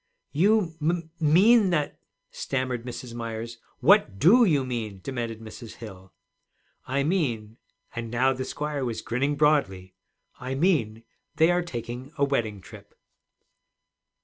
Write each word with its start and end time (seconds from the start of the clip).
'You 0.31 0.73
m 0.81 0.89
m 0.89 1.11
mean 1.19 1.69
that' 1.69 1.99
stammered 2.43 2.87
Mrs. 2.87 3.13
Myers. 3.13 3.59
'What 3.81 4.17
do 4.17 4.45
you 4.45 4.65
mean?' 4.65 4.99
demanded 5.03 5.39
Mrs. 5.41 5.73
Hill. 5.75 6.11
'I 6.87 7.03
mean,' 7.03 7.57
and 7.95 8.09
now 8.09 8.33
the 8.33 8.43
squire 8.43 8.83
was 8.83 9.03
grinning 9.03 9.35
broadly, 9.35 9.93
'I 10.39 10.55
mean 10.55 11.03
they 11.35 11.51
are 11.51 11.61
taking 11.61 12.11
a 12.17 12.23
wedding 12.25 12.61
trip.' 12.61 12.95